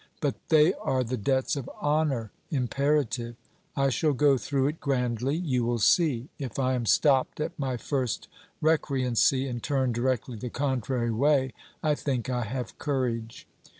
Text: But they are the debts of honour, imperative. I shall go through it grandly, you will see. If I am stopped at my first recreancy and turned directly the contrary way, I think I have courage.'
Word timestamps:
But 0.19 0.33
they 0.49 0.73
are 0.81 1.03
the 1.03 1.15
debts 1.15 1.55
of 1.55 1.69
honour, 1.79 2.31
imperative. 2.49 3.35
I 3.75 3.89
shall 3.91 4.13
go 4.13 4.35
through 4.35 4.65
it 4.65 4.79
grandly, 4.79 5.35
you 5.35 5.63
will 5.63 5.77
see. 5.77 6.27
If 6.39 6.57
I 6.57 6.73
am 6.73 6.87
stopped 6.87 7.39
at 7.39 7.51
my 7.59 7.77
first 7.77 8.27
recreancy 8.63 9.47
and 9.47 9.61
turned 9.61 9.93
directly 9.93 10.37
the 10.39 10.49
contrary 10.49 11.11
way, 11.11 11.53
I 11.83 11.93
think 11.93 12.31
I 12.31 12.45
have 12.45 12.79
courage.' 12.79 13.47